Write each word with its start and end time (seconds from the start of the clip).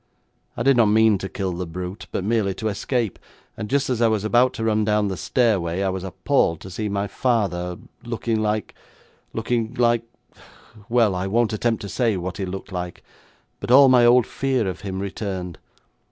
I 0.57 0.63
did 0.63 0.77
not 0.77 0.87
mean 0.87 1.19
to 1.19 1.29
kill 1.29 1.51
the 1.51 1.67
brute, 1.67 2.07
but 2.11 2.23
merely 2.23 2.55
to 2.55 2.69
escape, 2.69 3.19
and 3.55 3.69
just 3.69 3.87
as 3.87 4.01
I 4.01 4.07
was 4.07 4.23
about 4.23 4.51
to 4.55 4.63
run 4.63 4.83
down 4.83 5.09
the 5.09 5.15
stairway, 5.15 5.83
I 5.83 5.89
was 5.89 6.03
appalled 6.03 6.59
to 6.61 6.71
see 6.71 6.89
my 6.89 7.05
father 7.05 7.77
looking 8.03 8.41
like 8.41 8.73
looking 9.31 9.75
like 9.75 10.01
well, 10.89 11.13
I 11.13 11.27
won't 11.27 11.53
attempt 11.53 11.83
to 11.83 11.87
say 11.89 12.17
what 12.17 12.37
he 12.37 12.47
looked 12.47 12.71
like; 12.71 13.03
but 13.59 13.69
all 13.69 13.89
my 13.89 14.03
old 14.03 14.25
fear 14.25 14.67
of 14.67 14.81
him 14.81 14.99
returned. 14.99 15.59